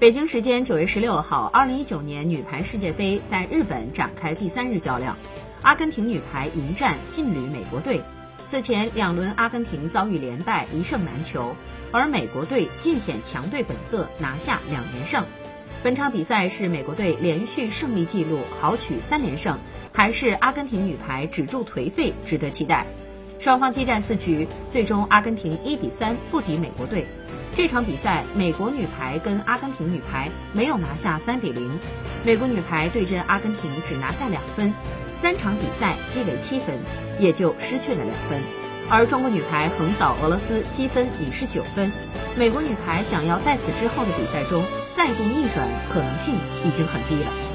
[0.00, 5.16] 北京时间九月十六号，二零一九年女排世界杯在日本展开第三日较量，
[5.62, 8.02] 阿根廷女排迎战劲旅美国队。
[8.44, 11.54] 此前两轮，阿根廷遭遇连败，一胜难求，
[11.92, 15.24] 而美国队尽显强队本色，拿下两连胜。
[15.84, 19.58] 本场比赛是美国队连续胜利纪录，豪取三连胜，
[19.92, 22.86] 还是阿根廷女排止住颓废，值得期待。
[23.44, 27.04] 双方激战四局，最终阿根廷一比三不敌美国队。
[27.54, 31.70] 这场比赛，美国女排跟阿根廷女排没有拿下三比零，
[32.24, 34.72] 美国女排对阵阿根廷只拿下两分，
[35.20, 36.74] 三场比赛积为七分，
[37.20, 38.42] 也就失去了两分。
[38.88, 41.92] 而中国女排横扫俄罗斯，积分已是九分，
[42.38, 44.64] 美国女排想要在此之后的比赛中
[44.96, 47.53] 再度逆转，可能性已经很低了。